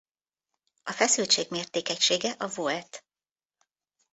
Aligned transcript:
A 0.83 0.91
feszültség 0.91 1.49
mértékegysége 1.49 2.31
a 2.37 2.47
volt. 2.47 3.05